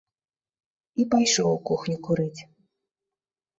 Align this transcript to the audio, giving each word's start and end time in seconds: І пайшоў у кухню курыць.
І 1.03 1.05
пайшоў 1.11 1.53
у 1.59 1.61
кухню 1.69 1.97
курыць. 2.09 2.41